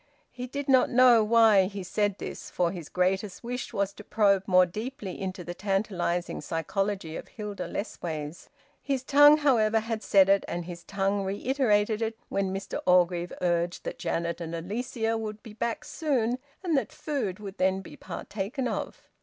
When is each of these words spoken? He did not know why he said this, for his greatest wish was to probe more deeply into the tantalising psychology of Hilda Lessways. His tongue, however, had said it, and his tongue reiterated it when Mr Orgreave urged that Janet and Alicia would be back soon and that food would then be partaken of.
He 0.31 0.47
did 0.47 0.67
not 0.67 0.89
know 0.89 1.23
why 1.23 1.65
he 1.65 1.83
said 1.83 2.17
this, 2.17 2.49
for 2.49 2.71
his 2.71 2.89
greatest 2.89 3.43
wish 3.43 3.71
was 3.71 3.93
to 3.93 4.03
probe 4.03 4.47
more 4.47 4.65
deeply 4.65 5.21
into 5.21 5.43
the 5.43 5.53
tantalising 5.53 6.41
psychology 6.41 7.15
of 7.15 7.27
Hilda 7.27 7.67
Lessways. 7.67 8.49
His 8.81 9.03
tongue, 9.03 9.37
however, 9.37 9.79
had 9.79 10.01
said 10.01 10.27
it, 10.27 10.43
and 10.47 10.65
his 10.65 10.83
tongue 10.83 11.23
reiterated 11.23 12.01
it 12.01 12.17
when 12.29 12.51
Mr 12.51 12.79
Orgreave 12.87 13.31
urged 13.41 13.83
that 13.83 13.99
Janet 13.99 14.41
and 14.41 14.55
Alicia 14.55 15.19
would 15.19 15.43
be 15.43 15.53
back 15.53 15.85
soon 15.85 16.39
and 16.63 16.75
that 16.75 16.91
food 16.91 17.37
would 17.37 17.59
then 17.59 17.81
be 17.81 17.95
partaken 17.95 18.67
of. 18.67 19.03